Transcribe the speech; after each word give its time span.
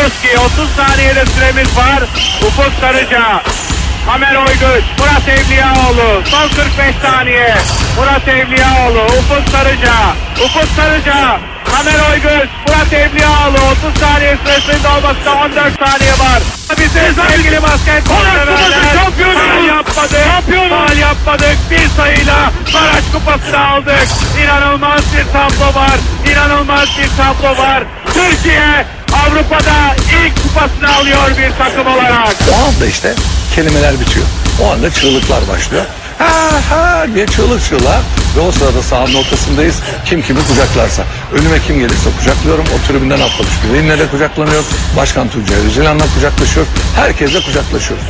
Lewandowski 0.00 0.38
30 0.38 0.70
saniyede 0.76 1.26
süremiz 1.26 1.76
var. 1.76 2.02
Ufuk 2.46 2.72
Sarıca. 2.80 3.42
Kamer 4.06 4.36
Oyguç, 4.36 4.84
Murat 4.98 5.28
Evliyaoğlu, 5.28 6.22
son 6.24 6.48
45 6.48 6.94
saniye. 7.02 7.54
Murat 7.96 8.28
Evliyaoğlu, 8.28 9.04
Ufuk 9.04 9.48
Sarıca, 9.52 9.94
Ufuk 10.44 10.68
Sarıca, 10.76 11.38
Kamer 11.64 12.10
Oyguç, 12.10 12.50
Murat 12.68 12.92
Evliyaoğlu 12.92 13.58
30 13.88 14.00
saniye 14.00 14.36
süresinde 14.44 14.88
olmasında 14.88 15.34
14 15.34 15.78
saniye 15.78 16.12
var. 16.12 16.40
Bize 16.78 17.12
sevgili 17.14 17.62
basketbol 17.62 18.24
severler. 18.34 18.80
Faal 19.34 19.64
yapmadık, 19.64 20.70
faal 20.70 20.98
yapmadık. 20.98 21.56
Bir 21.70 21.88
sayıyla 21.96 22.52
Baraj 22.74 23.04
kupasını 23.12 23.66
aldık. 23.66 24.08
İnanılmaz 24.44 25.00
bir 25.16 25.24
tablo 25.32 25.80
var, 25.80 25.98
inanılmaz 26.32 26.88
bir 26.98 27.08
tablo 27.16 27.62
var. 27.62 27.82
Türkiye 28.14 28.86
Avrupa'da 29.26 29.94
ilk 29.96 30.42
kupasını 30.42 30.96
alıyor 30.96 31.28
bir 31.28 31.64
takım 31.64 31.86
olarak. 31.86 32.36
O 32.52 32.68
anda 32.68 32.86
işte 32.86 33.14
kelimeler 33.54 34.00
bitiyor. 34.00 34.26
O 34.62 34.72
anda 34.72 34.90
çığlıklar 34.90 35.48
başlıyor. 35.48 35.84
Ha 36.18 36.60
ha 36.70 37.06
diye 37.14 37.26
çığlık 37.26 37.64
çığlığa 37.64 38.00
ve 38.36 38.40
o 38.40 38.52
sırada 38.52 38.82
sahanın 38.82 39.14
ortasındayız. 39.14 39.76
Kim 40.04 40.22
kimi 40.22 40.46
kucaklarsa. 40.48 41.02
Önüme 41.34 41.58
kim 41.66 41.78
gelirse 41.78 42.10
kucaklıyorum. 42.18 42.64
O 42.74 42.86
tribünden 42.86 43.20
atlamış 43.20 43.52
birine 43.64 43.98
de 43.98 44.06
kucaklanıyor. 44.06 44.64
Başkan 44.96 45.28
Tuncay 45.28 45.66
Öcalan'la 45.66 46.04
kucaklaşıyor. 46.14 46.66
Herkesle 46.96 47.40
kucaklaşıyoruz. 47.42 48.06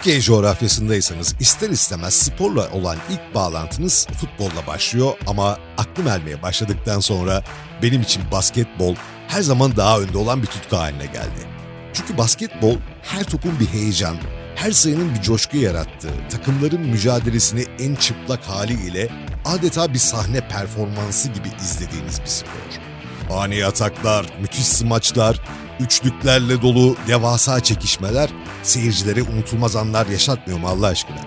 Türkiye 0.00 0.20
coğrafyasındaysanız 0.20 1.34
ister 1.40 1.70
istemez 1.70 2.14
sporla 2.14 2.70
olan 2.72 2.96
ilk 3.10 3.34
bağlantınız 3.34 4.06
futbolla 4.06 4.66
başlıyor 4.66 5.12
ama 5.26 5.58
aklım 5.78 6.08
ermeye 6.08 6.42
başladıktan 6.42 7.00
sonra 7.00 7.44
benim 7.82 8.02
için 8.02 8.22
basketbol 8.32 8.94
her 9.28 9.42
zaman 9.42 9.76
daha 9.76 10.00
önde 10.00 10.18
olan 10.18 10.42
bir 10.42 10.46
tutku 10.46 10.76
haline 10.76 11.06
geldi. 11.06 11.46
Çünkü 11.92 12.18
basketbol 12.18 12.76
her 13.02 13.24
topun 13.24 13.60
bir 13.60 13.66
heyecan, 13.66 14.16
her 14.56 14.70
sayının 14.70 15.14
bir 15.14 15.22
coşku 15.22 15.56
yarattığı, 15.56 16.28
takımların 16.30 16.80
mücadelesini 16.80 17.64
en 17.78 17.94
çıplak 17.94 18.44
haliyle 18.44 19.08
adeta 19.44 19.94
bir 19.94 19.98
sahne 19.98 20.48
performansı 20.48 21.28
gibi 21.28 21.48
izlediğiniz 21.60 22.20
bir 22.20 22.26
spor. 22.26 22.80
Ani 23.36 23.64
ataklar, 23.64 24.26
müthiş 24.40 24.66
smaçlar, 24.66 25.40
üçlüklerle 25.80 26.62
dolu 26.62 26.96
devasa 27.08 27.60
çekişmeler 27.60 28.30
seyircilere 28.62 29.22
unutulmaz 29.22 29.76
anlar 29.76 30.06
yaşatmıyor 30.06 30.58
mu 30.58 30.68
Allah 30.68 30.86
aşkına? 30.86 31.20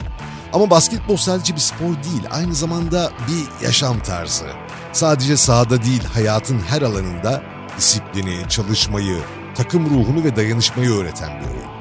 Ama 0.54 0.70
basketbol 0.70 1.18
sadece 1.18 1.56
bir 1.56 1.60
spor 1.60 1.94
değil, 2.04 2.24
aynı 2.32 2.56
zamanda 2.56 3.12
bir 3.28 3.66
yaşam 3.66 4.00
tarzı. 4.00 4.46
Sadece 4.94 5.38
sahada 5.38 5.84
değil, 5.84 6.04
hayatın 6.14 6.60
her 6.60 6.82
alanında 6.82 7.44
disiplini, 7.78 8.50
çalışmayı, 8.50 9.18
takım 9.56 9.86
ruhunu 9.86 10.24
ve 10.24 10.36
dayanışmayı 10.36 10.90
öğreten 10.90 11.40
bir 11.40 11.46
oyun. 11.46 11.74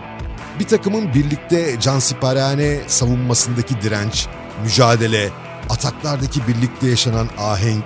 Bir 0.59 0.67
takımın 0.67 1.15
birlikte 1.15 1.81
cansiperhane 1.81 2.81
savunmasındaki 2.87 3.83
direnç, 3.83 4.27
mücadele, 4.65 5.31
ataklardaki 5.71 6.49
birlikte 6.49 6.89
yaşanan 6.89 7.29
ahenk, 7.39 7.85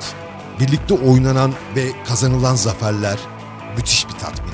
birlikte 0.61 0.95
oynanan 0.95 1.53
ve 1.77 1.87
kazanılan 2.09 2.55
zaferler 2.55 3.19
müthiş 3.77 4.06
bir 4.09 4.12
duygusu. 4.12 4.45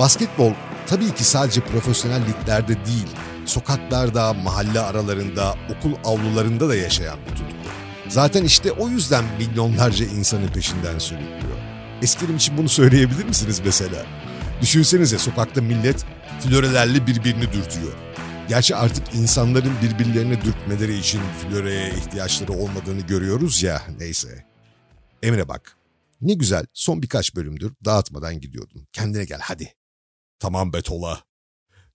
Basketbol 0.00 0.52
tabii 0.86 1.14
ki 1.14 1.24
sadece 1.24 1.60
profesyonel 1.60 2.22
liglerde 2.28 2.86
değil, 2.86 3.06
sokaklarda, 3.46 4.32
mahalle 4.32 4.80
aralarında, 4.80 5.54
okul 5.76 5.92
avlularında 6.04 6.68
da 6.68 6.76
yaşayan 6.76 7.18
bir 7.20 7.36
tutku. 7.36 7.54
Zaten 8.08 8.44
işte 8.44 8.72
o 8.72 8.88
yüzden 8.88 9.24
milyonlarca 9.38 10.06
insanı 10.06 10.52
peşinden 10.52 10.98
sürüklüyor. 10.98 11.58
Eskirim 12.02 12.36
için 12.36 12.58
bunu 12.58 12.68
söyleyebilir 12.68 13.24
misiniz 13.24 13.60
mesela? 13.64 14.06
Düşünsenize 14.62 15.18
sokakta 15.18 15.62
millet 15.62 16.04
florelerle 16.40 17.06
birbirini 17.06 17.52
dürtüyor. 17.52 17.92
Gerçi 18.48 18.76
artık 18.76 19.14
insanların 19.14 19.72
birbirlerine 19.82 20.40
dürtmeleri 20.44 20.98
için 20.98 21.20
floreye 21.20 21.90
ihtiyaçları 21.90 22.52
olmadığını 22.52 23.00
görüyoruz 23.00 23.62
ya 23.62 23.82
neyse. 23.98 24.44
Emre 25.22 25.48
bak. 25.48 25.76
Ne 26.20 26.34
güzel 26.34 26.66
son 26.72 27.02
birkaç 27.02 27.36
bölümdür 27.36 27.72
dağıtmadan 27.84 28.40
gidiyordun. 28.40 28.86
Kendine 28.92 29.24
gel 29.24 29.40
hadi. 29.42 29.79
Tamam 30.40 30.72
Betola. 30.72 31.22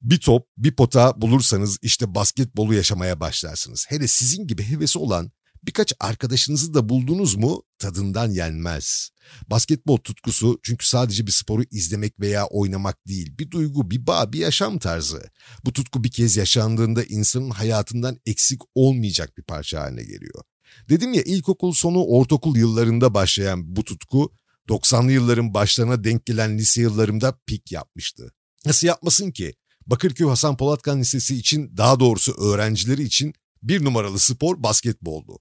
Bir 0.01 0.19
top, 0.19 0.47
bir 0.57 0.75
pota 0.75 1.21
bulursanız 1.21 1.77
işte 1.81 2.15
basketbolu 2.15 2.73
yaşamaya 2.73 3.19
başlarsınız. 3.19 3.85
Hele 3.89 4.07
sizin 4.07 4.47
gibi 4.47 4.63
hevesi 4.63 4.99
olan 4.99 5.31
birkaç 5.63 5.93
arkadaşınızı 5.99 6.73
da 6.73 6.89
buldunuz 6.89 7.35
mu 7.35 7.63
tadından 7.79 8.31
yenmez. 8.31 9.09
Basketbol 9.47 9.97
tutkusu 9.97 10.59
çünkü 10.63 10.87
sadece 10.87 11.27
bir 11.27 11.31
sporu 11.31 11.63
izlemek 11.71 12.19
veya 12.19 12.45
oynamak 12.45 13.07
değil. 13.07 13.37
Bir 13.39 13.51
duygu, 13.51 13.91
bir 13.91 14.07
bağ, 14.07 14.33
bir 14.33 14.39
yaşam 14.39 14.79
tarzı. 14.79 15.23
Bu 15.65 15.73
tutku 15.73 16.03
bir 16.03 16.11
kez 16.11 16.37
yaşandığında 16.37 17.03
insanın 17.03 17.49
hayatından 17.49 18.19
eksik 18.25 18.61
olmayacak 18.75 19.37
bir 19.37 19.43
parça 19.43 19.81
haline 19.81 20.03
geliyor. 20.03 20.43
Dedim 20.89 21.13
ya 21.13 21.21
ilkokul 21.21 21.71
sonu 21.71 22.03
ortaokul 22.05 22.55
yıllarında 22.57 23.13
başlayan 23.13 23.75
bu 23.75 23.83
tutku 23.83 24.31
90'lı 24.69 25.11
yılların 25.11 25.53
başlarına 25.53 26.03
denk 26.03 26.25
gelen 26.25 26.57
lise 26.57 26.81
yıllarımda 26.81 27.39
pik 27.45 27.71
yapmıştı. 27.71 28.31
Nasıl 28.65 28.87
yapmasın 28.87 29.31
ki? 29.31 29.53
Bakırköy 29.87 30.27
Hasan 30.27 30.57
Polatkan 30.57 30.99
Lisesi 30.99 31.35
için 31.35 31.77
daha 31.77 31.99
doğrusu 31.99 32.33
öğrencileri 32.33 33.03
için 33.03 33.33
bir 33.63 33.83
numaralı 33.83 34.19
spor 34.19 34.63
basketboldu. 34.63 35.39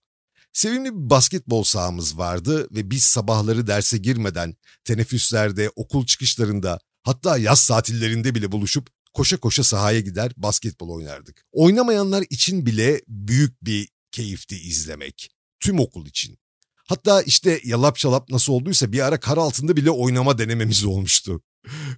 Sevimli 0.53 0.95
bir 0.95 1.11
basketbol 1.11 1.62
sahamız 1.62 2.19
vardı 2.19 2.69
ve 2.71 2.91
biz 2.91 3.03
sabahları 3.03 3.67
derse 3.67 3.99
girmeden 3.99 4.57
teneffüslerde, 4.85 5.71
okul 5.77 6.06
çıkışlarında 6.06 6.79
hatta 7.03 7.39
yaz 7.39 7.67
tatillerinde 7.67 8.35
bile 8.35 8.53
buluşup 8.53 8.89
koşa 9.12 9.37
koşa 9.37 9.65
sahaya 9.65 10.01
gider 10.01 10.33
basketbol 10.37 10.89
oynardık. 10.89 11.45
Oynamayanlar 11.53 12.25
için 12.31 12.67
bile 12.67 13.03
büyük 13.09 13.65
bir 13.65 13.89
keyifti 14.11 14.56
izlemek. 14.56 15.31
Tüm 15.61 15.81
okul 15.81 16.06
için. 16.06 16.39
Hatta 16.89 17.22
işte 17.22 17.61
yalap 17.65 17.97
çalap 17.97 18.31
nasıl 18.31 18.53
olduysa 18.53 18.93
bir 18.93 19.00
ara 19.00 19.21
kar 19.21 19.37
altında 19.37 19.77
bile 19.77 19.91
oynama 19.91 20.39
denememiz 20.39 20.84
olmuştu. 20.84 21.43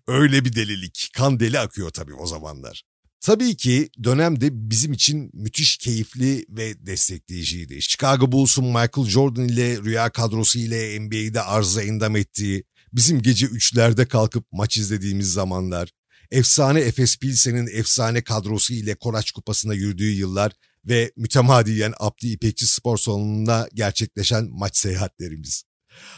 Öyle 0.06 0.44
bir 0.44 0.54
delilik. 0.54 1.10
Kan 1.14 1.40
deli 1.40 1.58
akıyor 1.58 1.90
tabii 1.90 2.14
o 2.14 2.26
zamanlar. 2.26 2.82
Tabii 3.20 3.56
ki 3.56 3.90
dönemde 4.04 4.48
bizim 4.52 4.92
için 4.92 5.30
müthiş 5.34 5.76
keyifli 5.76 6.46
ve 6.48 6.86
destekleyiciydi. 6.86 7.82
Chicago 7.82 8.32
Bulls'un 8.32 8.64
Michael 8.64 9.08
Jordan 9.08 9.48
ile 9.48 9.78
rüya 9.78 10.10
kadrosu 10.10 10.58
ile 10.58 11.00
NBA'de 11.00 11.42
arıza 11.42 11.82
endam 11.82 12.16
ettiği, 12.16 12.64
bizim 12.92 13.22
gece 13.22 13.46
üçlerde 13.46 14.08
kalkıp 14.08 14.46
maç 14.52 14.76
izlediğimiz 14.76 15.32
zamanlar, 15.32 15.90
efsane 16.30 16.80
Efes 16.80 17.16
Pilsen'in 17.16 17.68
efsane 17.72 18.24
kadrosu 18.24 18.74
ile 18.74 18.94
Koraç 18.94 19.30
Kupası'na 19.30 19.74
yürüdüğü 19.74 20.10
yıllar 20.10 20.52
ve 20.84 21.12
mütemadiyen 21.16 21.94
Abdi 22.00 22.28
İpekçi 22.28 22.66
Spor 22.66 22.98
Salonu'na 22.98 23.68
gerçekleşen 23.74 24.48
maç 24.50 24.76
seyahatlerimiz. 24.76 25.62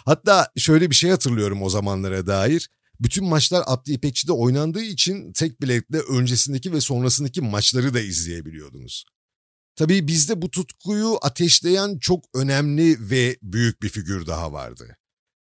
Hatta 0.05 0.53
şöyle 0.57 0.91
bir 0.91 0.95
şey 0.95 1.11
hatırlıyorum 1.11 1.63
o 1.63 1.71
zamanlara 1.71 2.27
dair. 2.27 2.71
Bütün 3.01 3.25
maçlar 3.25 3.65
Abdi 3.67 3.93
İpekçi'de 3.93 4.33
oynandığı 4.33 4.83
için 4.83 5.33
tek 5.33 5.63
biletle 5.63 5.99
öncesindeki 5.99 6.73
ve 6.73 6.81
sonrasındaki 6.81 7.41
maçları 7.41 7.95
da 7.95 8.01
izleyebiliyordunuz. 8.01 9.05
Tabii 9.77 10.07
bizde 10.09 10.43
bu 10.43 10.51
tutkuyu 10.51 11.19
ateşleyen 11.23 11.99
çok 11.99 12.25
önemli 12.35 13.11
ve 13.11 13.39
büyük 13.43 13.83
bir 13.83 13.89
figür 13.89 14.27
daha 14.27 14.53
vardı. 14.53 14.97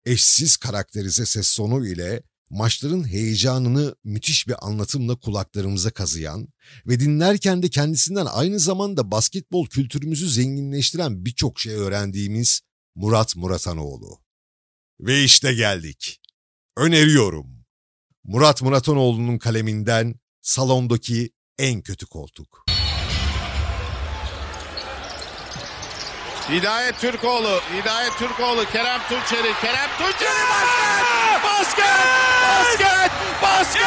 Eşsiz 0.04 0.56
karakterize 0.56 1.26
ses 1.26 1.48
sonu 1.48 1.86
ile 1.86 2.22
maçların 2.50 3.08
heyecanını 3.08 3.94
müthiş 4.04 4.48
bir 4.48 4.66
anlatımla 4.66 5.16
kulaklarımıza 5.16 5.90
kazıyan 5.90 6.48
ve 6.86 7.00
dinlerken 7.00 7.62
de 7.62 7.68
kendisinden 7.68 8.26
aynı 8.26 8.58
zamanda 8.58 9.10
basketbol 9.10 9.66
kültürümüzü 9.66 10.30
zenginleştiren 10.30 11.24
birçok 11.24 11.60
şey 11.60 11.74
öğrendiğimiz 11.74 12.60
Murat 12.94 13.36
Muratanoğlu. 13.36 14.18
Ve 15.00 15.24
işte 15.24 15.54
geldik. 15.54 16.20
Öneriyorum. 16.76 17.64
Murat 18.24 18.62
Muratanoğlu'nun 18.62 19.38
kaleminden 19.38 20.14
salondaki 20.42 21.30
en 21.58 21.82
kötü 21.82 22.06
koltuk. 22.06 22.67
Hidayet 26.50 27.00
Türkoğlu, 27.00 27.60
Hidayet 27.76 28.18
Türkoğlu, 28.18 28.64
Kerem 28.72 29.00
Tunçeri, 29.08 29.52
Kerem 29.60 29.90
Tunçeri 29.98 30.30
basket! 30.50 31.44
Basket! 31.44 31.86
Basket! 32.60 33.10
Basket! 33.42 33.82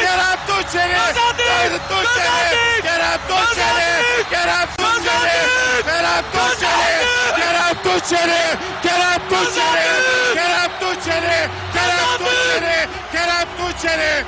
Kerem 0.00 0.38
Tunçeri! 0.46 0.92
Kerem 0.92 1.78
Tunçeri! 1.88 2.82
Kerem 2.82 3.20
Tunçeri! 3.28 4.24
Kerem 4.30 4.68
Tunçeri! 4.76 5.44
Kerem 5.84 6.24
Tunçeri! 6.32 6.96
Kerem 7.36 7.74
Tunçeri! 7.82 8.56
Kerem 8.82 9.20
Tunçeri! 9.30 9.98
Kerem 10.34 10.70
Tunçeri! 10.80 11.48
Kerem 11.74 12.18
Tunçeri! 12.18 12.88
Kerem 13.12 13.48
Tunçeri! 13.58 14.24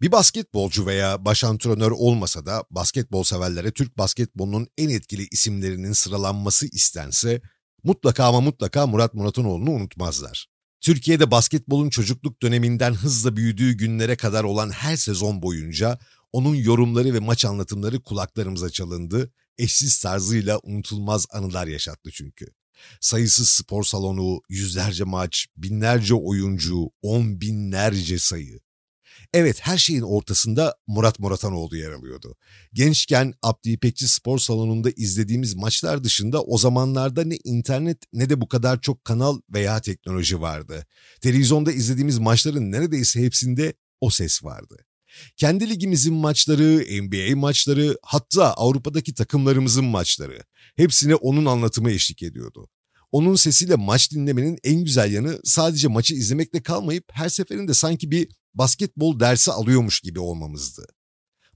Bir 0.00 0.12
basketbolcu 0.12 0.86
veya 0.86 1.24
baş 1.24 1.44
antrenör 1.44 1.90
olmasa 1.90 2.46
da 2.46 2.64
basketbol 2.70 3.22
severlere 3.22 3.70
Türk 3.70 3.98
basketbolunun 3.98 4.68
en 4.78 4.88
etkili 4.88 5.28
isimlerinin 5.30 5.92
sıralanması 5.92 6.66
istense 6.66 7.42
mutlaka 7.84 8.24
ama 8.24 8.40
mutlaka 8.40 8.86
Murat 8.86 9.14
Muratonoğlu'nu 9.14 9.70
unutmazlar. 9.70 10.46
Türkiye'de 10.80 11.30
basketbolun 11.30 11.90
çocukluk 11.90 12.42
döneminden 12.42 12.94
hızla 12.94 13.36
büyüdüğü 13.36 13.72
günlere 13.72 14.16
kadar 14.16 14.44
olan 14.44 14.70
her 14.70 14.96
sezon 14.96 15.42
boyunca 15.42 15.98
onun 16.32 16.54
yorumları 16.54 17.14
ve 17.14 17.18
maç 17.18 17.44
anlatımları 17.44 18.02
kulaklarımıza 18.02 18.70
çalındı. 18.70 19.32
Eşsiz 19.58 19.98
tarzıyla 19.98 20.58
unutulmaz 20.62 21.26
anılar 21.30 21.66
yaşattı 21.66 22.10
çünkü. 22.12 22.46
Sayısız 23.00 23.48
spor 23.48 23.84
salonu, 23.84 24.40
yüzlerce 24.48 25.04
maç, 25.04 25.46
binlerce 25.56 26.14
oyuncu, 26.14 26.90
on 27.02 27.40
binlerce 27.40 28.18
sayı. 28.18 28.65
Evet 29.38 29.60
her 29.60 29.78
şeyin 29.78 30.02
ortasında 30.02 30.74
Murat 30.86 31.18
Muratanoğlu 31.18 31.76
yer 31.76 31.90
alıyordu. 31.90 32.36
Gençken 32.72 33.34
Abdi 33.42 33.70
İpekçi 33.70 34.08
Spor 34.08 34.38
Salonu'nda 34.38 34.90
izlediğimiz 34.90 35.54
maçlar 35.54 36.04
dışında 36.04 36.42
o 36.42 36.58
zamanlarda 36.58 37.24
ne 37.24 37.38
internet 37.44 37.98
ne 38.12 38.30
de 38.30 38.40
bu 38.40 38.48
kadar 38.48 38.80
çok 38.80 39.04
kanal 39.04 39.40
veya 39.50 39.80
teknoloji 39.80 40.40
vardı. 40.40 40.86
Televizyonda 41.20 41.72
izlediğimiz 41.72 42.18
maçların 42.18 42.72
neredeyse 42.72 43.22
hepsinde 43.22 43.74
o 44.00 44.10
ses 44.10 44.44
vardı. 44.44 44.76
Kendi 45.36 45.70
ligimizin 45.70 46.14
maçları, 46.14 47.02
NBA 47.02 47.36
maçları, 47.36 47.98
hatta 48.02 48.52
Avrupa'daki 48.52 49.14
takımlarımızın 49.14 49.84
maçları 49.84 50.38
hepsine 50.76 51.14
onun 51.14 51.44
anlatımı 51.44 51.90
eşlik 51.90 52.22
ediyordu. 52.22 52.68
Onun 53.12 53.34
sesiyle 53.34 53.74
maç 53.74 54.12
dinlemenin 54.12 54.58
en 54.64 54.84
güzel 54.84 55.12
yanı 55.12 55.40
sadece 55.44 55.88
maçı 55.88 56.14
izlemekle 56.14 56.62
kalmayıp 56.62 57.04
her 57.12 57.28
seferinde 57.28 57.74
sanki 57.74 58.10
bir 58.10 58.28
basketbol 58.58 59.20
dersi 59.20 59.52
alıyormuş 59.52 60.00
gibi 60.00 60.20
olmamızdı. 60.20 60.86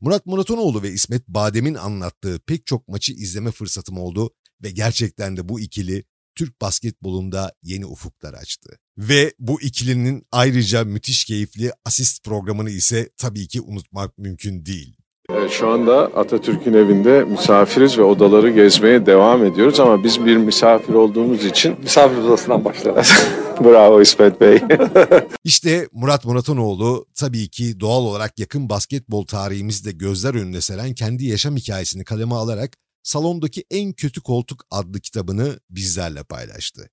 Murat 0.01 0.27
Muratonoğlu 0.27 0.83
ve 0.83 0.91
İsmet 0.91 1.29
Badem'in 1.29 1.75
anlattığı 1.75 2.41
pek 2.47 2.67
çok 2.67 2.89
maçı 2.89 3.13
izleme 3.13 3.51
fırsatım 3.51 3.99
oldu 3.99 4.31
ve 4.63 4.71
gerçekten 4.71 5.37
de 5.37 5.49
bu 5.49 5.61
ikili 5.61 6.05
Türk 6.35 6.61
basketbolunda 6.61 7.53
yeni 7.63 7.87
ufuklar 7.87 8.35
açtı. 8.35 8.79
Ve 8.99 9.35
bu 9.39 9.63
ikilinin 9.63 10.27
ayrıca 10.33 10.85
müthiş 10.85 11.25
keyifli 11.25 11.73
asist 11.85 12.25
programını 12.25 12.71
ise 12.71 13.11
tabii 13.17 13.49
ki 13.49 13.61
unutmak 13.61 14.19
mümkün 14.19 14.67
değil. 14.67 14.97
Evet, 15.39 15.51
Şu 15.51 15.69
anda 15.69 15.99
Atatürk'ün 15.99 16.73
evinde 16.75 17.25
misafiriz 17.25 17.99
ve 17.99 18.03
odaları 18.03 18.51
gezmeye 18.51 19.07
devam 19.07 19.45
ediyoruz 19.45 19.81
ama 19.81 20.05
biz 20.05 20.25
bir 20.25 20.37
misafir 20.37 20.95
olduğumuz 20.95 21.45
için 21.45 21.77
Misafir 21.83 22.17
odasından 22.17 22.65
başlayalım. 22.65 23.05
bravo 23.65 24.03
İsmet 24.03 24.41
Bey. 24.41 24.63
İşte 25.45 25.89
Murat 25.93 26.25
Muratanoğlu 26.25 27.07
tabii 27.15 27.49
ki 27.49 27.81
doğal 27.81 28.03
olarak 28.03 28.39
yakın 28.39 28.69
basketbol 28.69 29.27
tarihimizde 29.27 29.93
gözler 29.93 30.35
önüne 30.35 30.61
seren 30.61 30.95
kendi 30.95 31.25
yaşam 31.25 31.57
hikayesini 31.57 32.05
kaleme 32.05 32.35
alarak 32.35 32.77
Salondaki 33.03 33.65
En 33.71 33.93
Kötü 33.93 34.21
Koltuk 34.21 34.65
adlı 34.71 35.01
kitabını 35.01 35.61
bizlerle 35.71 36.23
paylaştı. 36.25 36.91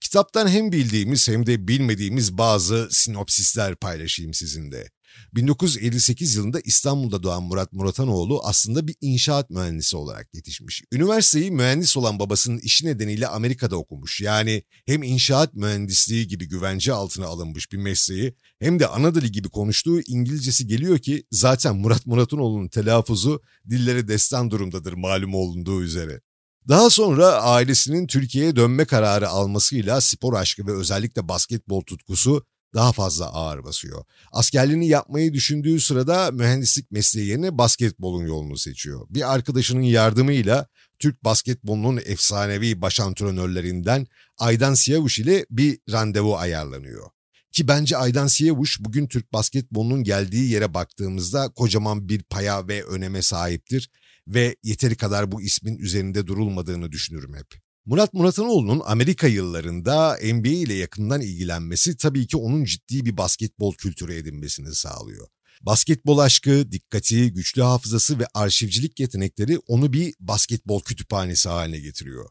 Kitaptan 0.00 0.48
hem 0.48 0.72
bildiğimiz 0.72 1.28
hem 1.28 1.46
de 1.46 1.68
bilmediğimiz 1.68 2.38
bazı 2.38 2.88
sinopsisler 2.90 3.76
paylaşayım 3.76 4.34
sizinle. 4.34 4.90
1958 5.34 6.34
yılında 6.34 6.60
İstanbul'da 6.64 7.22
doğan 7.22 7.42
Murat 7.42 7.72
Muratanoğlu 7.72 8.40
aslında 8.44 8.88
bir 8.88 8.96
inşaat 9.00 9.50
mühendisi 9.50 9.96
olarak 9.96 10.34
yetişmiş. 10.34 10.82
Üniversiteyi 10.92 11.50
mühendis 11.50 11.96
olan 11.96 12.18
babasının 12.18 12.58
işi 12.58 12.86
nedeniyle 12.86 13.28
Amerika'da 13.28 13.76
okumuş. 13.76 14.20
Yani 14.20 14.62
hem 14.86 15.02
inşaat 15.02 15.54
mühendisliği 15.54 16.28
gibi 16.28 16.48
güvence 16.48 16.92
altına 16.92 17.26
alınmış 17.26 17.72
bir 17.72 17.78
mesleği 17.78 18.34
hem 18.60 18.80
de 18.80 18.86
ana 18.86 19.14
dili 19.14 19.32
gibi 19.32 19.48
konuştuğu 19.48 20.00
İngilizcesi 20.00 20.66
geliyor 20.66 20.98
ki 20.98 21.24
zaten 21.30 21.76
Murat 21.76 22.06
Muratanoğlu'nun 22.06 22.68
telaffuzu 22.68 23.42
dillere 23.70 24.08
destan 24.08 24.50
durumdadır 24.50 24.92
malum 24.92 25.34
olunduğu 25.34 25.82
üzere. 25.82 26.20
Daha 26.68 26.90
sonra 26.90 27.26
ailesinin 27.26 28.06
Türkiye'ye 28.06 28.56
dönme 28.56 28.84
kararı 28.84 29.28
almasıyla 29.28 30.00
spor 30.00 30.34
aşkı 30.34 30.66
ve 30.66 30.72
özellikle 30.72 31.28
basketbol 31.28 31.80
tutkusu 31.82 32.46
daha 32.74 32.92
fazla 32.92 33.32
ağır 33.32 33.64
basıyor. 33.64 34.04
Askerliğini 34.32 34.88
yapmayı 34.88 35.32
düşündüğü 35.32 35.80
sırada 35.80 36.30
mühendislik 36.30 36.90
mesleği 36.90 37.28
yerine 37.28 37.58
basketbolun 37.58 38.26
yolunu 38.26 38.56
seçiyor. 38.56 39.06
Bir 39.10 39.34
arkadaşının 39.34 39.82
yardımıyla 39.82 40.66
Türk 40.98 41.24
basketbolunun 41.24 42.00
efsanevi 42.04 42.82
baş 42.82 43.00
antrenörlerinden 43.00 44.06
Aydan 44.38 44.74
Siyavuş 44.74 45.18
ile 45.18 45.46
bir 45.50 45.78
randevu 45.90 46.36
ayarlanıyor. 46.36 47.10
Ki 47.52 47.68
bence 47.68 47.96
Aydan 47.96 48.26
Siyavuş 48.26 48.80
bugün 48.80 49.06
Türk 49.06 49.32
basketbolunun 49.32 50.04
geldiği 50.04 50.50
yere 50.50 50.74
baktığımızda 50.74 51.48
kocaman 51.48 52.08
bir 52.08 52.22
paya 52.22 52.68
ve 52.68 52.84
öneme 52.84 53.22
sahiptir 53.22 53.90
ve 54.28 54.56
yeteri 54.62 54.96
kadar 54.96 55.32
bu 55.32 55.42
ismin 55.42 55.78
üzerinde 55.78 56.26
durulmadığını 56.26 56.92
düşünürüm 56.92 57.34
hep. 57.34 57.61
Murat 57.86 58.14
Muratanoğlu'nun 58.14 58.82
Amerika 58.84 59.26
yıllarında 59.26 60.18
NBA 60.22 60.48
ile 60.48 60.74
yakından 60.74 61.20
ilgilenmesi 61.20 61.96
tabii 61.96 62.26
ki 62.26 62.36
onun 62.36 62.64
ciddi 62.64 63.04
bir 63.04 63.16
basketbol 63.16 63.74
kültürü 63.74 64.14
edinmesini 64.14 64.74
sağlıyor. 64.74 65.28
Basketbol 65.62 66.18
aşkı, 66.18 66.72
dikkati, 66.72 67.32
güçlü 67.32 67.62
hafızası 67.62 68.18
ve 68.18 68.26
arşivcilik 68.34 69.00
yetenekleri 69.00 69.58
onu 69.58 69.92
bir 69.92 70.14
basketbol 70.20 70.82
kütüphanesi 70.82 71.48
haline 71.48 71.78
getiriyor. 71.78 72.28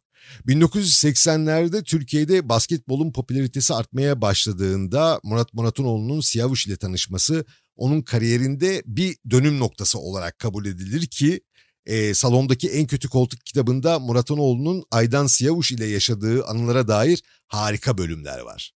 1980'lerde 0.47 1.83
Türkiye'de 1.83 2.49
basketbolun 2.49 3.11
popülaritesi 3.11 3.73
artmaya 3.73 4.21
başladığında 4.21 5.19
Murat 5.23 5.53
Muratanoğlu'nun 5.53 6.21
Siyavuş 6.21 6.67
ile 6.67 6.77
tanışması 6.77 7.45
onun 7.75 8.01
kariyerinde 8.01 8.83
bir 8.85 9.17
dönüm 9.29 9.59
noktası 9.59 9.99
olarak 9.99 10.39
kabul 10.39 10.65
edilir 10.65 11.07
ki 11.07 11.41
e, 11.85 12.13
salondaki 12.13 12.69
en 12.69 12.87
kötü 12.87 13.09
koltuk 13.09 13.45
kitabında 13.45 13.99
Muratanoğlu'nun 13.99 14.83
Aydan 14.91 15.27
Siyavuş 15.27 15.71
ile 15.71 15.85
yaşadığı 15.85 16.45
anılara 16.45 16.87
dair 16.87 17.23
harika 17.47 17.97
bölümler 17.97 18.39
var. 18.39 18.73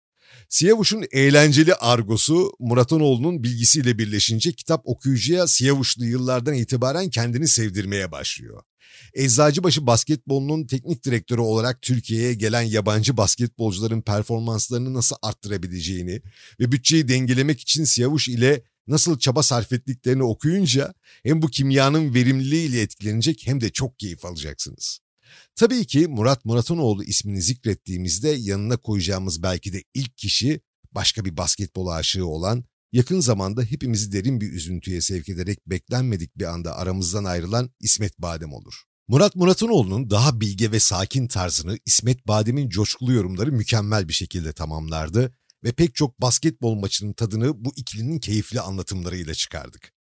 Siyavuş'un 0.50 1.06
eğlenceli 1.12 1.76
argosu 1.76 2.52
Muratanoğlu'nun 2.60 3.44
bilgisiyle 3.44 3.98
birleşince 3.98 4.52
kitap 4.52 4.82
okuyucuya 4.86 5.48
Siyavuşlu 5.48 6.06
yıllardan 6.06 6.54
itibaren 6.54 7.10
kendini 7.10 7.48
sevdirmeye 7.48 8.12
başlıyor. 8.12 8.64
Eczacıbaşı 9.14 9.88
basketbolunun 9.88 10.68
teknik 10.68 11.06
direktörü 11.06 11.42
olarak 11.42 11.82
Türkiye'ye 11.82 12.34
gelen 12.34 12.62
yabancı 12.62 13.18
basketbolcuların 13.18 14.02
performanslarını 14.02 14.94
nasıl 14.94 15.16
arttırabileceğini 15.22 16.22
ve 16.60 16.72
bütçeyi 16.72 17.08
dengelemek 17.08 17.60
için 17.60 17.84
Siyavuş 17.84 18.30
ile 18.30 18.64
nasıl 18.88 19.20
çaba 19.20 19.44
sarf 19.44 19.74
ettiklerini 19.74 20.24
okuyunca 20.24 20.94
hem 21.24 21.42
bu 21.42 21.48
kimyanın 21.48 22.14
verimliliğiyle 22.14 22.82
etkilenecek 22.82 23.42
hem 23.48 23.62
de 23.62 23.70
çok 23.70 24.00
keyif 24.00 24.26
alacaksınız. 24.26 25.00
Tabii 25.56 25.86
ki 25.86 26.08
Murat 26.08 26.46
Muratanoğlu 26.46 27.04
ismini 27.04 27.42
zikrettiğimizde 27.42 28.30
yanına 28.30 28.78
koyacağımız 28.78 29.44
belki 29.44 29.74
de 29.74 29.84
ilk 29.94 30.18
kişi 30.18 30.62
başka 30.92 31.26
bir 31.26 31.38
basketbol 31.38 31.88
aşığı 31.88 32.26
olan, 32.26 32.64
yakın 32.92 33.20
zamanda 33.20 33.64
hepimizi 33.64 34.12
derin 34.12 34.42
bir 34.42 34.52
üzüntüye 34.52 35.02
sevk 35.02 35.30
ederek 35.30 35.60
beklenmedik 35.68 36.38
bir 36.38 36.46
anda 36.46 36.76
aramızdan 36.76 37.24
ayrılan 37.24 37.70
İsmet 37.80 38.20
Badem 38.20 38.54
olur. 38.54 38.84
Murat 39.08 39.36
Muratanoğlu'nun 39.36 40.10
daha 40.10 40.42
bilge 40.42 40.72
ve 40.72 40.80
sakin 40.80 41.28
tarzını 41.28 41.78
İsmet 41.86 42.28
Badem'in 42.28 42.70
coşkulu 42.70 43.14
yorumları 43.14 43.52
mükemmel 43.52 44.08
bir 44.08 44.14
şekilde 44.14 44.54
tamamlardı 44.54 45.36
ve 45.64 45.72
pek 45.72 45.96
çok 45.96 46.22
basketbol 46.22 46.76
maçının 46.76 47.14
tadını 47.14 47.66
bu 47.66 47.72
ikilinin 47.76 48.20
keyifli 48.20 48.62
anlatımlarıyla 48.62 49.34
çıkardık. 49.34 49.94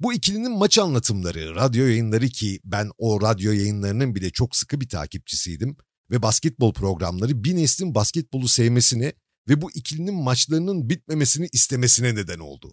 Bu 0.00 0.12
ikilinin 0.12 0.58
maç 0.58 0.78
anlatımları, 0.78 1.54
radyo 1.54 1.86
yayınları 1.86 2.28
ki 2.28 2.60
ben 2.64 2.90
o 2.98 3.20
radyo 3.20 3.52
yayınlarının 3.52 4.14
bile 4.14 4.30
çok 4.30 4.56
sıkı 4.56 4.80
bir 4.80 4.88
takipçisiydim 4.88 5.76
ve 6.10 6.22
basketbol 6.22 6.72
programları 6.72 7.44
bir 7.44 7.56
neslin 7.56 7.94
basketbolu 7.94 8.48
sevmesine 8.48 9.12
ve 9.48 9.62
bu 9.62 9.70
ikilinin 9.70 10.14
maçlarının 10.14 10.90
bitmemesini 10.90 11.48
istemesine 11.52 12.14
neden 12.14 12.38
oldu. 12.38 12.72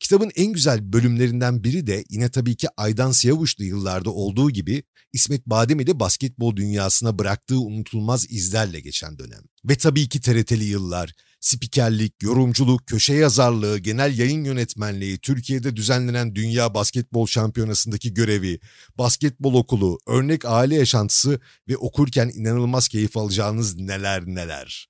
Kitabın 0.00 0.30
en 0.36 0.52
güzel 0.52 0.92
bölümlerinden 0.92 1.64
biri 1.64 1.86
de 1.86 2.04
yine 2.10 2.30
tabii 2.30 2.56
ki 2.56 2.68
Aydan 2.76 3.12
Siyavuşlu 3.12 3.64
yıllarda 3.64 4.10
olduğu 4.10 4.50
gibi 4.50 4.82
İsmet 5.12 5.46
Badem 5.46 5.80
ile 5.80 6.00
basketbol 6.00 6.56
dünyasına 6.56 7.18
bıraktığı 7.18 7.60
unutulmaz 7.60 8.26
izlerle 8.30 8.80
geçen 8.80 9.18
dönem. 9.18 9.42
Ve 9.64 9.76
tabii 9.76 10.08
ki 10.08 10.20
TRT'li 10.20 10.64
yıllar, 10.64 11.12
spikerlik, 11.46 12.22
yorumculuk, 12.22 12.86
köşe 12.86 13.14
yazarlığı, 13.14 13.78
genel 13.78 14.18
yayın 14.18 14.44
yönetmenliği, 14.44 15.18
Türkiye'de 15.18 15.76
düzenlenen 15.76 16.34
Dünya 16.34 16.74
Basketbol 16.74 17.26
Şampiyonası'ndaki 17.26 18.14
görevi, 18.14 18.60
basketbol 18.98 19.54
okulu, 19.54 19.98
örnek 20.06 20.44
aile 20.44 20.74
yaşantısı 20.74 21.40
ve 21.68 21.76
okurken 21.76 22.28
inanılmaz 22.34 22.88
keyif 22.88 23.16
alacağınız 23.16 23.76
neler 23.76 24.26
neler. 24.26 24.88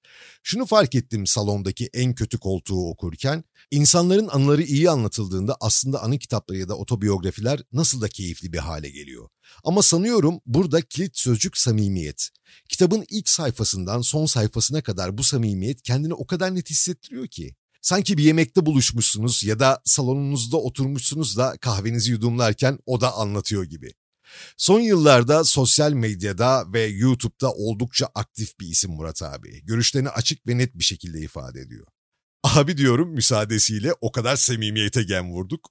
Şunu 0.49 0.67
fark 0.67 0.95
ettim 0.95 1.27
salondaki 1.27 1.91
en 1.93 2.15
kötü 2.15 2.39
koltuğu 2.39 2.89
okurken, 2.89 3.45
insanların 3.71 4.29
anıları 4.29 4.63
iyi 4.63 4.91
anlatıldığında 4.91 5.57
aslında 5.61 6.03
anı 6.03 6.19
kitapları 6.19 6.59
ya 6.59 6.69
da 6.69 6.77
otobiyografiler 6.77 7.63
nasıl 7.73 8.01
da 8.01 8.09
keyifli 8.09 8.53
bir 8.53 8.59
hale 8.59 8.91
geliyor. 8.91 9.29
Ama 9.65 9.83
sanıyorum 9.83 10.41
burada 10.47 10.81
kilit 10.81 11.19
sözcük 11.19 11.57
samimiyet. 11.57 12.29
Kitabın 12.69 13.05
ilk 13.11 13.29
sayfasından 13.29 14.01
son 14.01 14.27
sayfasına 14.27 14.83
kadar 14.83 15.19
bu 15.19 15.25
samimiyet 15.25 15.83
kendini 15.83 16.15
o 16.15 16.27
kadar 16.27 16.55
net 16.55 16.71
hissettiriyor 16.71 17.27
ki. 17.27 17.55
Sanki 17.83 18.19
bir 18.19 18.25
yemekte 18.25 18.67
buluşmuşsunuz 18.67 19.45
ya 19.45 19.59
da 19.59 19.81
salonunuzda 19.85 20.57
oturmuşsunuz 20.57 21.37
da 21.37 21.57
kahvenizi 21.61 22.11
yudumlarken 22.11 22.79
o 22.87 23.01
da 23.01 23.15
anlatıyor 23.15 23.65
gibi. 23.65 23.93
Son 24.57 24.81
yıllarda 24.81 25.45
sosyal 25.45 25.93
medyada 25.93 26.73
ve 26.73 26.87
YouTube'da 26.87 27.53
oldukça 27.53 28.09
aktif 28.15 28.61
bir 28.61 28.67
isim 28.67 28.91
Murat 28.91 29.23
abi. 29.23 29.65
Görüşlerini 29.65 30.09
açık 30.09 30.47
ve 30.47 30.59
net 30.59 30.75
bir 30.75 30.85
şekilde 30.85 31.21
ifade 31.21 31.61
ediyor. 31.61 31.87
Abi 32.45 32.77
diyorum 32.77 33.11
müsaadesiyle 33.11 33.93
o 34.01 34.13
kadar 34.13 34.37
samimiyete 34.37 35.03
gem 35.03 35.33
vurduk. 35.33 35.71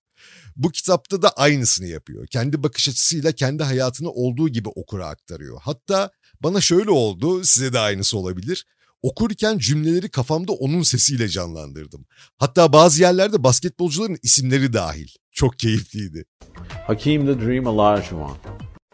Bu 0.56 0.72
kitapta 0.72 1.22
da 1.22 1.30
aynısını 1.30 1.88
yapıyor. 1.88 2.28
Kendi 2.28 2.64
bakış 2.64 2.90
açısıyla 2.90 3.32
kendi 3.32 3.64
hayatını 3.64 4.12
olduğu 4.12 4.50
gibi 4.50 4.70
okura 4.70 5.08
aktarıyor. 5.08 5.60
Hatta 5.62 6.10
bana 6.44 6.62
şöyle 6.62 6.92
oldu, 6.92 7.44
size 7.44 7.74
de 7.74 7.80
aynısı 7.80 8.18
olabilir. 8.18 8.66
Okurken 9.02 9.58
cümleleri 9.58 10.10
kafamda 10.10 10.52
onun 10.52 10.82
sesiyle 10.84 11.30
canlandırdım. 11.30 12.06
Hatta 12.38 12.74
bazı 12.74 13.02
yerlerde 13.02 13.44
basketbolcuların 13.44 14.18
isimleri 14.24 14.74
dahil. 14.74 15.08
Çok 15.32 15.60
keyifliydi. 15.60 16.26
Hakeem 16.88 17.26
the 17.26 17.36
Dream 17.46 17.64
Olajuwon. 17.64 18.38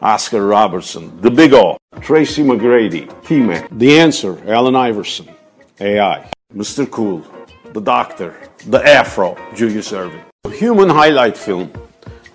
Oscar 0.02 0.40
Robertson, 0.40 1.16
The 1.22 1.30
Big 1.30 1.52
O, 1.54 1.76
Tracy 2.00 2.42
McGrady, 2.42 3.06
T-Mac, 3.24 3.68
The 3.78 4.00
Answer, 4.00 4.36
Allen 4.52 4.74
Iverson, 4.74 5.28
AI, 5.80 6.28
Mr. 6.52 6.90
Cool, 6.90 7.22
The 7.72 7.80
Doctor, 7.80 8.34
The 8.66 8.82
Afro, 8.98 9.36
Julius 9.54 9.92
Irving, 9.92 10.24
Human 10.58 10.88
Highlight 10.88 11.36
Film, 11.38 11.70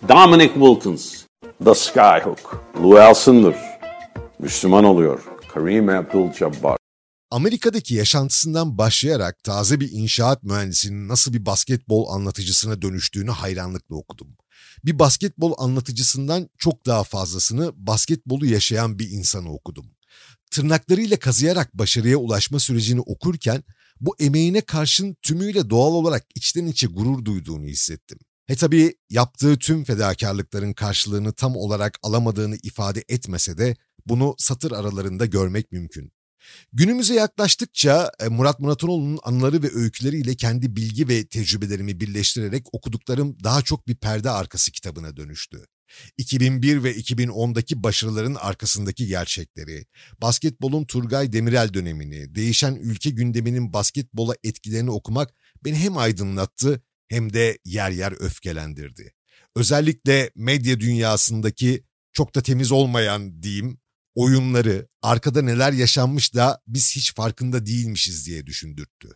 Dominic 0.08 0.54
Wilkins, 0.54 1.26
The 1.60 1.76
Skyhook, 1.76 2.64
Lou 2.82 2.98
Alcindor, 2.98 3.56
Müslüman 4.40 4.84
oluyor, 4.84 5.24
Kareem 5.54 5.90
Abdul-Jabbar. 5.90 6.78
Amerika'daki 7.32 7.96
yaşantısından 7.96 8.78
başlayarak 8.78 9.44
taze 9.44 9.80
bir 9.80 9.90
inşaat 9.92 10.44
mühendisinin 10.44 11.08
nasıl 11.08 11.34
bir 11.34 11.46
basketbol 11.46 12.08
anlatıcısına 12.10 12.82
dönüştüğünü 12.82 13.32
hayranlıkla 13.32 13.96
okudum. 13.96 14.28
Bir 14.86 15.00
basketbol 15.00 15.54
anlatıcısından 15.58 16.50
çok 16.58 16.86
daha 16.86 17.04
fazlasını 17.04 17.72
basketbolu 17.76 18.46
yaşayan 18.46 19.00
bir 19.00 19.10
insanı 19.10 19.54
okudum. 19.54 19.86
Tırnaklarıyla 20.52 21.20
kazıyarak 21.20 21.74
başarıya 21.74 22.18
ulaşma 22.18 22.60
sürecini 22.60 23.02
okurken 23.02 23.64
bu 24.02 24.16
emeğine 24.20 24.62
karşın 24.62 25.18
tümüyle 25.22 25.70
doğal 25.70 25.94
olarak 25.94 26.26
içten 26.36 26.66
içe 26.66 26.88
gurur 26.88 27.26
duyduğunu 27.26 27.66
hissettim. 27.66 28.20
He 28.48 28.56
tabii 28.56 28.96
yaptığı 29.10 29.58
tüm 29.58 29.84
fedakarlıkların 29.84 30.74
karşılığını 30.74 31.34
tam 31.34 31.56
olarak 31.56 32.00
alamadığını 32.04 32.58
ifade 32.64 33.04
etmese 33.10 33.58
de 33.58 33.76
bunu 34.06 34.36
satır 34.38 34.72
aralarında 34.72 35.26
görmek 35.26 35.72
mümkün. 35.72 36.12
Günümüze 36.74 37.14
yaklaştıkça 37.14 38.12
e, 38.20 38.28
Murat 38.28 38.60
Muratanoğlu'nun 38.60 39.20
anıları 39.24 39.64
ve 39.64 39.72
öyküleriyle 39.74 40.36
kendi 40.36 40.76
bilgi 40.76 41.08
ve 41.08 41.28
tecrübelerimi 41.28 42.00
birleştirerek 42.00 42.66
okuduklarım 42.72 43.38
daha 43.44 43.62
çok 43.62 43.88
bir 43.88 43.96
perde 43.96 44.30
arkası 44.30 44.72
kitabına 44.72 45.18
dönüştü. 45.18 45.66
2001 46.18 46.84
ve 46.84 46.96
2010'daki 46.96 47.84
başarıların 47.84 48.36
arkasındaki 48.36 49.08
gerçekleri, 49.08 49.86
basketbolun 50.22 50.86
Turgay 50.86 51.34
Demirel 51.34 51.74
dönemini, 51.74 52.36
değişen 52.36 52.76
ülke 52.76 53.10
gündeminin 53.10 53.74
basketbola 53.74 54.36
etkilerini 54.44 54.92
okumak 54.92 55.34
beni 55.66 55.76
hem 55.76 55.98
aydınlattı 55.98 56.82
hem 57.08 57.34
de 57.34 57.58
yer 57.66 57.92
yer 57.92 58.12
öfkelendirdi. 58.20 59.14
Özellikle 59.56 60.32
medya 60.36 60.80
dünyasındaki 60.80 61.84
çok 62.14 62.36
da 62.36 62.42
temiz 62.42 62.72
olmayan 62.72 63.44
diyeyim 63.44 63.80
oyunları, 64.18 64.88
arkada 65.02 65.42
neler 65.42 65.74
yaşanmış 65.74 66.34
da 66.34 66.62
biz 66.68 66.96
hiç 66.96 67.16
farkında 67.16 67.66
değilmişiz 67.66 68.26
diye 68.26 68.46
düşündürttü. 68.46 69.10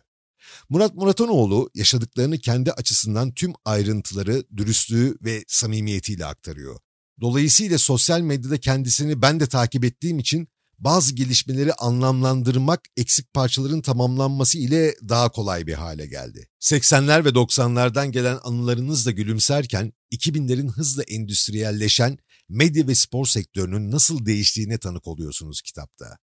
Murat 0.68 0.94
Muratanoğlu 0.94 1.70
yaşadıklarını 1.74 2.38
kendi 2.38 2.72
açısından 2.72 3.34
tüm 3.34 3.52
ayrıntıları, 3.64 4.44
dürüstlüğü 4.56 5.16
ve 5.22 5.44
samimiyetiyle 5.48 6.26
aktarıyor. 6.26 6.80
Dolayısıyla 7.20 7.78
sosyal 7.78 8.20
medyada 8.20 8.60
kendisini 8.60 9.22
ben 9.22 9.40
de 9.40 9.46
takip 9.46 9.84
ettiğim 9.84 10.18
için 10.18 10.48
bazı 10.78 11.14
gelişmeleri 11.14 11.74
anlamlandırmak 11.74 12.80
eksik 12.96 13.32
parçaların 13.32 13.82
tamamlanması 13.82 14.58
ile 14.58 14.94
daha 15.08 15.28
kolay 15.28 15.66
bir 15.66 15.74
hale 15.74 16.06
geldi. 16.06 16.48
80'ler 16.60 17.24
ve 17.24 17.28
90'lardan 17.28 18.10
gelen 18.10 18.38
anılarınızla 18.42 19.10
gülümserken 19.10 19.92
2000'lerin 20.12 20.68
hızla 20.68 21.02
endüstriyelleşen 21.02 22.18
medya 22.52 22.86
ve 22.88 22.94
spor 22.94 23.26
sektörünün 23.26 23.90
nasıl 23.90 24.26
değiştiğine 24.26 24.78
tanık 24.78 25.08
oluyorsunuz 25.08 25.62
kitapta. 25.62 26.18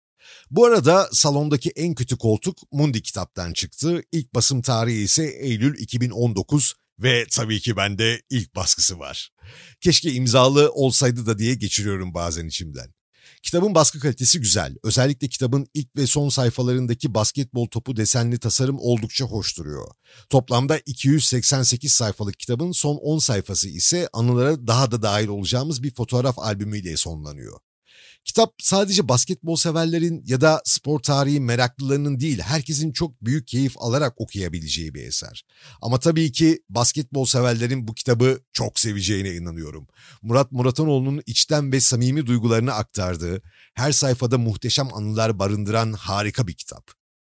Bu 0.50 0.64
arada 0.64 1.08
salondaki 1.12 1.70
en 1.70 1.94
kötü 1.94 2.18
koltuk 2.18 2.58
Mundi 2.72 3.02
kitaptan 3.02 3.52
çıktı. 3.52 4.02
İlk 4.12 4.34
basım 4.34 4.62
tarihi 4.62 5.02
ise 5.02 5.24
Eylül 5.24 5.78
2019 5.78 6.74
ve 6.98 7.26
tabii 7.30 7.60
ki 7.60 7.76
bende 7.76 8.22
ilk 8.30 8.54
baskısı 8.54 8.98
var. 8.98 9.30
Keşke 9.80 10.12
imzalı 10.12 10.72
olsaydı 10.72 11.26
da 11.26 11.38
diye 11.38 11.54
geçiriyorum 11.54 12.14
bazen 12.14 12.46
içimden. 12.46 12.94
Kitabın 13.46 13.74
baskı 13.74 14.00
kalitesi 14.00 14.40
güzel. 14.40 14.76
Özellikle 14.82 15.28
kitabın 15.28 15.66
ilk 15.74 15.96
ve 15.96 16.06
son 16.06 16.28
sayfalarındaki 16.28 17.14
basketbol 17.14 17.66
topu 17.66 17.96
desenli 17.96 18.38
tasarım 18.38 18.78
oldukça 18.78 19.24
hoş 19.24 19.58
duruyor. 19.58 19.90
Toplamda 20.30 20.78
288 20.86 21.92
sayfalık 21.92 22.38
kitabın 22.38 22.72
son 22.72 22.96
10 22.96 23.18
sayfası 23.18 23.68
ise 23.68 24.08
anılara 24.12 24.66
daha 24.66 24.90
da 24.90 25.02
dahil 25.02 25.28
olacağımız 25.28 25.82
bir 25.82 25.94
fotoğraf 25.94 26.38
albümüyle 26.38 26.96
sonlanıyor. 26.96 27.58
Kitap 28.24 28.54
sadece 28.62 29.08
basketbol 29.08 29.56
severlerin 29.56 30.22
ya 30.26 30.40
da 30.40 30.62
spor 30.64 31.00
tarihi 31.00 31.40
meraklılarının 31.40 32.20
değil, 32.20 32.38
herkesin 32.38 32.92
çok 32.92 33.24
büyük 33.24 33.48
keyif 33.48 33.74
alarak 33.78 34.20
okuyabileceği 34.20 34.94
bir 34.94 35.02
eser. 35.02 35.44
Ama 35.82 35.98
tabii 36.00 36.32
ki 36.32 36.62
basketbol 36.68 37.24
severlerin 37.24 37.88
bu 37.88 37.94
kitabı 37.94 38.40
çok 38.52 38.78
seveceğine 38.78 39.34
inanıyorum. 39.34 39.86
Murat 40.22 40.52
Muratanoğlu'nun 40.52 41.22
içten 41.26 41.72
ve 41.72 41.80
samimi 41.80 42.26
duygularını 42.26 42.72
aktardığı, 42.72 43.42
her 43.74 43.92
sayfada 43.92 44.38
muhteşem 44.38 44.94
anılar 44.94 45.38
barındıran 45.38 45.92
harika 45.92 46.46
bir 46.46 46.54
kitap. 46.54 46.90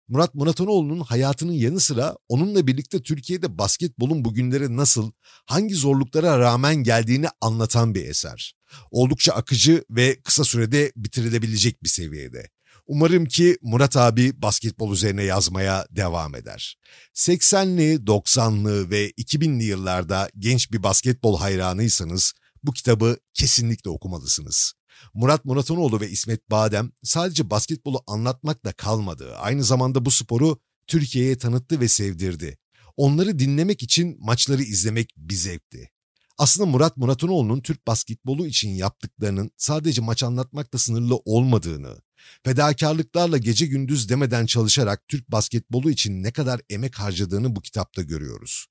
Murat 0.08 0.34
Muratanoğlu'nun 0.34 1.00
hayatının 1.00 1.52
yanı 1.52 1.80
sıra 1.80 2.16
onunla 2.28 2.66
birlikte 2.66 3.02
Türkiye'de 3.02 3.58
basketbolun 3.58 4.24
bugünlere 4.24 4.76
nasıl, 4.76 5.12
hangi 5.46 5.74
zorluklara 5.74 6.38
rağmen 6.38 6.76
geldiğini 6.76 7.26
anlatan 7.40 7.94
bir 7.94 8.04
eser. 8.04 8.54
Oldukça 8.90 9.32
akıcı 9.32 9.84
ve 9.90 10.20
kısa 10.20 10.44
sürede 10.44 10.92
bitirilebilecek 10.96 11.82
bir 11.82 11.88
seviyede. 11.88 12.48
Umarım 12.86 13.26
ki 13.26 13.58
Murat 13.62 13.96
abi 13.96 14.42
basketbol 14.42 14.92
üzerine 14.92 15.22
yazmaya 15.22 15.86
devam 15.90 16.34
eder. 16.34 16.78
80'li, 17.14 17.94
90'lı 17.94 18.90
ve 18.90 19.10
2000'li 19.10 19.64
yıllarda 19.64 20.28
genç 20.38 20.72
bir 20.72 20.82
basketbol 20.82 21.38
hayranıysanız 21.38 22.32
bu 22.62 22.72
kitabı 22.72 23.16
kesinlikle 23.34 23.90
okumalısınız. 23.90 24.72
Murat 25.14 25.44
Muratanoğlu 25.44 26.00
ve 26.00 26.10
İsmet 26.10 26.50
Badem 26.50 26.92
sadece 27.02 27.50
basketbolu 27.50 28.02
anlatmakla 28.06 28.72
kalmadı. 28.72 29.36
Aynı 29.36 29.64
zamanda 29.64 30.04
bu 30.04 30.10
sporu 30.10 30.58
Türkiye'ye 30.86 31.38
tanıttı 31.38 31.80
ve 31.80 31.88
sevdirdi. 31.88 32.58
Onları 32.96 33.38
dinlemek 33.38 33.82
için 33.82 34.16
maçları 34.20 34.62
izlemek 34.62 35.14
bir 35.16 35.34
zevkti. 35.34 35.90
Aslında 36.38 36.70
Murat 36.70 36.96
Muratanoğlu'nun 36.96 37.60
Türk 37.60 37.86
basketbolu 37.86 38.46
için 38.46 38.70
yaptıklarının 38.70 39.50
sadece 39.56 40.00
maç 40.00 40.22
anlatmakla 40.22 40.78
sınırlı 40.78 41.16
olmadığını, 41.16 41.96
fedakarlıklarla 42.44 43.38
gece 43.38 43.66
gündüz 43.66 44.08
demeden 44.08 44.46
çalışarak 44.46 45.08
Türk 45.08 45.30
basketbolu 45.30 45.90
için 45.90 46.22
ne 46.22 46.32
kadar 46.32 46.60
emek 46.70 46.94
harcadığını 46.94 47.56
bu 47.56 47.60
kitapta 47.60 48.02
görüyoruz. 48.02 48.66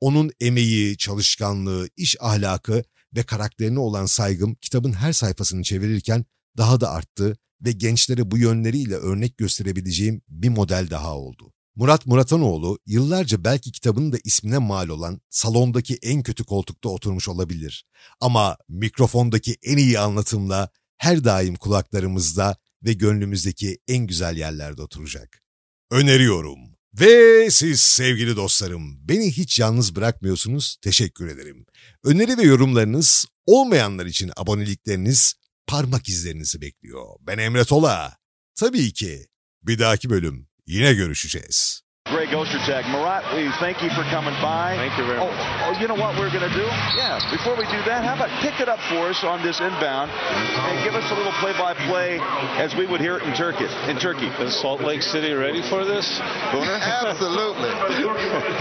Onun 0.00 0.30
emeği, 0.40 0.96
çalışkanlığı, 0.96 1.88
iş 1.96 2.16
ahlakı 2.20 2.84
ve 3.16 3.22
karakterine 3.22 3.78
olan 3.78 4.06
saygım 4.06 4.54
kitabın 4.54 4.92
her 4.92 5.12
sayfasını 5.12 5.62
çevirirken 5.62 6.24
daha 6.56 6.80
da 6.80 6.90
arttı 6.90 7.36
ve 7.60 7.72
gençlere 7.72 8.30
bu 8.30 8.38
yönleriyle 8.38 8.94
örnek 8.94 9.38
gösterebileceğim 9.38 10.22
bir 10.28 10.48
model 10.48 10.90
daha 10.90 11.16
oldu. 11.16 11.52
Murat 11.78 12.06
Muratanoğlu 12.06 12.78
yıllarca 12.86 13.44
belki 13.44 13.72
kitabının 13.72 14.12
da 14.12 14.16
ismine 14.24 14.58
mal 14.58 14.88
olan 14.88 15.20
salondaki 15.30 15.98
en 16.02 16.22
kötü 16.22 16.44
koltukta 16.44 16.88
oturmuş 16.88 17.28
olabilir. 17.28 17.86
Ama 18.20 18.56
mikrofondaki 18.68 19.56
en 19.62 19.76
iyi 19.76 19.98
anlatımla 19.98 20.68
her 20.96 21.24
daim 21.24 21.54
kulaklarımızda 21.54 22.56
ve 22.84 22.92
gönlümüzdeki 22.92 23.78
en 23.88 24.06
güzel 24.06 24.36
yerlerde 24.36 24.82
oturacak. 24.82 25.42
Öneriyorum. 25.90 26.58
Ve 27.00 27.48
siz 27.50 27.80
sevgili 27.80 28.36
dostlarım 28.36 29.08
beni 29.08 29.32
hiç 29.32 29.58
yalnız 29.58 29.96
bırakmıyorsunuz. 29.96 30.76
Teşekkür 30.82 31.28
ederim. 31.28 31.66
Öneri 32.04 32.38
ve 32.38 32.42
yorumlarınız, 32.42 33.26
olmayanlar 33.46 34.06
için 34.06 34.30
abonelikleriniz, 34.36 35.34
parmak 35.66 36.08
izlerinizi 36.08 36.60
bekliyor. 36.60 37.06
Ben 37.20 37.38
Emre 37.38 37.64
Tola. 37.64 38.16
Tabii 38.54 38.92
ki 38.92 39.26
bir 39.62 39.78
dahaki 39.78 40.10
bölüm 40.10 40.48
yine 40.68 40.94
görüşeceğiz. 40.94 41.88
Greg 42.08 42.32
Ostertag. 42.32 42.88
Murat, 42.88 43.20
we 43.36 43.52
thank 43.60 43.82
you 43.82 43.90
for 43.90 44.00
coming 44.08 44.32
by. 44.40 44.72
Thank 44.80 44.96
you 44.96 45.04
very 45.04 45.20
oh, 45.20 45.28
much. 45.28 45.36
Oh, 45.68 45.76
you 45.76 45.86
know 45.88 45.94
what 45.94 46.16
we're 46.16 46.32
going 46.32 46.48
to 46.48 46.56
do? 46.56 46.64
Yeah, 46.96 47.20
before 47.30 47.52
we 47.52 47.68
do 47.68 47.76
that, 47.84 48.00
how 48.00 48.16
about 48.16 48.32
pick 48.40 48.60
it 48.60 48.68
up 48.68 48.80
for 48.88 49.12
us 49.12 49.20
on 49.24 49.44
this 49.44 49.60
inbound 49.60 50.10
and 50.10 50.80
give 50.84 50.94
us 50.94 51.04
a 51.12 51.14
little 51.14 51.36
play-by-play 51.44 52.16
as 52.56 52.74
we 52.74 52.86
would 52.86 53.00
hear 53.00 53.18
it 53.18 53.24
in 53.24 53.34
Turkey. 53.36 53.68
In 53.92 53.98
Turkey. 54.00 54.32
Is 54.40 54.58
Salt 54.58 54.80
Lake 54.80 55.02
City 55.02 55.34
ready 55.34 55.60
for 55.68 55.84
this? 55.84 56.18
Booner? 56.48 56.80
Absolutely. 57.12 57.68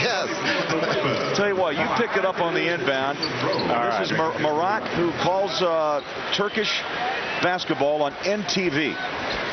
yes. 0.04 0.28
Tell 1.38 1.48
you 1.48 1.56
what, 1.56 1.80
you 1.80 1.88
pick 1.96 2.18
it 2.18 2.26
up 2.26 2.42
on 2.44 2.54
the 2.54 2.68
inbound. 2.68 3.18
this 3.18 4.12
is 4.12 4.18
Mur- 4.18 4.38
Murat 4.44 4.84
who 5.00 5.12
calls 5.24 5.62
uh, 5.62 6.04
Turkish 6.36 6.84
basketball 7.42 8.04
on 8.04 8.12
NTV. 8.28 9.47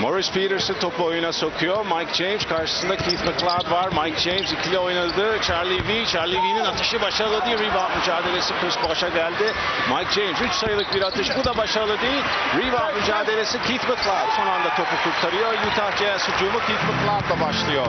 Morris 0.00 0.30
Peterson 0.30 0.74
topu 0.74 1.04
oyuna 1.04 1.32
sokuyor. 1.32 1.86
Mike 1.86 2.14
James 2.14 2.46
karşısında 2.46 2.96
Keith 2.96 3.24
McLeod 3.24 3.70
var. 3.70 3.88
Mike 4.04 4.18
James 4.20 4.52
ikili 4.52 4.78
oynadı. 4.78 5.38
Charlie 5.42 5.88
V. 5.88 6.06
Charlie 6.06 6.36
V'nin 6.36 6.64
atışı 6.64 7.00
başarılı 7.00 7.44
değil. 7.44 7.58
Rebound 7.58 7.96
mücadelesi 7.96 8.54
Chris 8.60 8.76
Bosh'a 8.88 9.08
geldi. 9.08 9.52
Mike 9.88 10.20
James 10.20 10.40
3 10.42 10.52
sayılık 10.52 10.94
bir 10.94 11.02
atış. 11.02 11.28
Bu 11.38 11.44
da 11.44 11.56
başarılı 11.56 12.00
değil. 12.00 12.22
Rebound 12.58 12.96
mücadelesi 13.00 13.62
Keith 13.62 13.84
McLeod 13.84 14.28
son 14.36 14.46
anda 14.46 14.68
topu 14.68 14.96
kurtarıyor. 15.04 15.52
Utah 15.52 15.96
Jazz 15.96 16.28
hücumu 16.28 16.58
Keith 16.66 16.84
McLeod'la 16.84 17.46
başlıyor. 17.46 17.86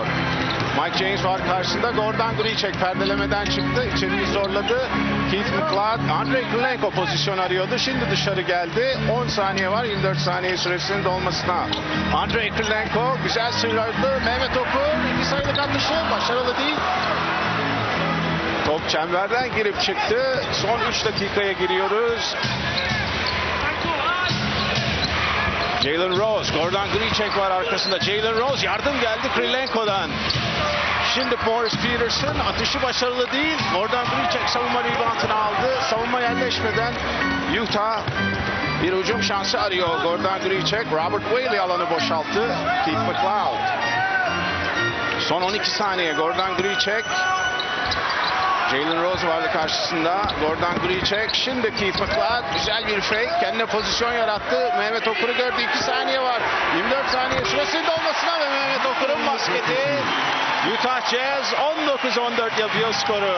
Mike 0.84 0.98
James 0.98 1.26
var 1.26 1.46
karşısında. 1.48 1.92
Gordon 1.92 2.38
Gricek 2.38 2.74
perdelemeden 2.80 3.46
çıktı. 3.46 3.86
İçeriği 3.96 4.26
zorladı. 4.26 4.90
Keith 5.32 5.52
McLeod, 5.54 6.10
Andre 6.20 6.44
Kulenko 6.52 6.90
pozisyon 6.92 7.38
arıyordu. 7.38 7.78
Şimdi 7.78 8.12
dışarı 8.12 8.42
geldi. 8.42 8.98
10 9.12 9.28
saniye 9.28 9.72
var 9.72 9.84
24 9.84 10.18
saniye 10.18 10.58
süresinin 10.58 11.04
dolmasına. 11.04 11.66
Andre 12.16 12.50
Kulenko 12.50 13.18
güzel 13.24 13.52
sıyrıldı. 13.52 14.22
Mehmet 14.26 14.58
Okur 14.58 15.16
iki 15.16 15.26
sayılık 15.26 15.60
atışı 15.60 15.94
başarılı 16.12 16.58
değil. 16.58 16.78
Top 18.66 18.90
çemberden 18.90 19.56
girip 19.56 19.82
çıktı. 19.82 20.44
Son 20.52 20.80
3 20.90 21.06
dakikaya 21.06 21.52
giriyoruz. 21.52 22.36
Jalen 25.86 26.18
Rose, 26.18 26.54
Gordon 26.54 26.88
Gricek 26.94 27.38
var 27.38 27.52
arkasında. 27.52 28.00
Jalen 28.00 28.40
Rose 28.40 28.66
yardım 28.66 29.02
geldi 29.02 29.28
Krilenko'dan. 29.36 30.10
Şimdi 31.16 31.36
Morris 31.46 31.74
Peterson 31.76 32.40
atışı 32.40 32.82
başarılı 32.82 33.32
değil. 33.32 33.58
Gordon 33.74 34.06
Gricek 34.06 34.50
savunma 34.50 34.84
reboundını 34.84 35.36
aldı. 35.36 35.82
Savunma 35.90 36.22
yerleşmeden 36.22 36.94
Utah 37.64 38.00
bir 38.84 38.94
hücum 38.94 39.24
şansı 39.24 39.62
arıyor. 39.62 40.02
Gordon 40.04 40.40
Gricek, 40.44 40.86
Robert 40.92 41.24
Whaley 41.24 41.60
alanı 41.60 41.90
boşalttı. 41.90 42.56
Keith 42.86 43.00
McLeod. 43.00 43.60
Son 45.20 45.42
12 45.42 45.70
saniye 45.70 46.14
Gordon 46.14 46.58
Gricek. 46.58 47.06
Jalen 48.76 49.04
Rose 49.04 49.28
vardı 49.28 49.50
karşısında. 49.54 50.22
Gordon 50.42 50.88
Gricek. 50.88 51.36
Şimdi 51.36 51.76
Keith 51.76 52.02
McLeod. 52.02 52.44
Güzel 52.54 52.88
bir 52.88 53.02
fake. 53.02 53.32
Kendine 53.42 53.66
pozisyon 53.66 54.14
yarattı. 54.14 54.72
Mehmet 54.80 55.08
Okur'u 55.08 55.34
gördü. 55.38 55.62
2 55.76 55.84
saniye 55.84 56.22
var. 56.22 56.42
24 56.78 57.08
saniye 57.10 57.46
süresinin 57.46 57.84
dolmasına 57.88 58.40
ve 58.40 58.50
Mehmet 58.50 58.86
Okur'un 58.86 59.28
basketi. 59.28 59.80
Utah 60.74 61.02
Jazz 61.02 61.54
19-14 61.54 62.62
yapıyor 62.62 62.94
skoru. 62.94 63.36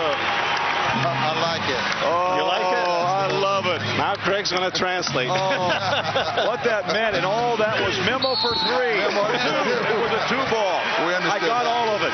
I 0.98 1.34
like 1.54 1.70
it. 1.72 1.84
Oh, 2.06 2.38
You 2.38 2.46
like 2.48 2.72
it? 2.72 2.88
I 2.88 3.42
love 3.42 3.76
it. 3.76 3.82
Now 4.00 4.16
Craig's 4.26 4.52
going 4.52 4.72
to 4.72 4.80
translate. 4.80 5.30
Oh. 5.30 5.68
what 6.48 6.64
that 6.64 6.88
meant, 6.88 7.16
and 7.16 7.26
all 7.26 7.58
that 7.58 7.76
was 7.86 7.98
memo 8.06 8.36
for 8.42 8.56
three. 8.56 8.98
Memo. 8.98 9.22
It 9.28 9.98
was 10.02 10.12
a 10.12 10.30
two 10.30 10.44
ball. 10.50 10.80
We 11.06 11.14
I 11.14 11.40
got 11.40 11.64
that. 11.64 11.66
all 11.68 11.90
of 11.96 12.02
it. 12.02 12.14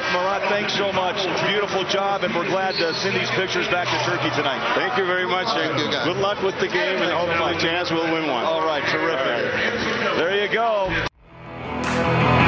Hey, 0.00 0.12
Murat, 0.16 0.48
thanks 0.48 0.72
so 0.76 0.92
much. 0.92 1.16
Beautiful 1.46 1.84
job, 1.84 2.24
and 2.24 2.34
we're 2.34 2.48
glad 2.48 2.72
to 2.76 2.94
send 2.94 3.14
these 3.14 3.30
pictures 3.32 3.68
back 3.68 3.86
to 3.86 4.10
Turkey 4.10 4.34
tonight. 4.34 4.74
Thank 4.74 4.96
you 4.96 5.04
very 5.04 5.26
much. 5.26 5.46
and 5.50 5.78
you, 5.78 5.92
guys. 5.92 6.06
Good 6.06 6.16
luck 6.16 6.42
with 6.42 6.58
the 6.58 6.68
game, 6.68 7.02
and 7.02 7.12
hopefully 7.12 7.54
Jazz 7.58 7.90
will 7.90 8.10
win 8.10 8.26
one. 8.26 8.44
All 8.44 8.64
right, 8.64 8.82
terrific. 8.88 10.16
There 10.16 10.42
you 10.42 10.52
go. 10.52 12.39